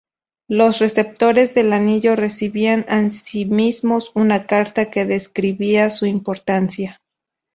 [0.49, 6.99] Los receptores del anillo recibían asimismo una carta que describía su importancia.